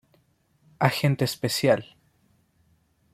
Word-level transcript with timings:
Agente 0.79 1.25
Especial". 1.25 1.95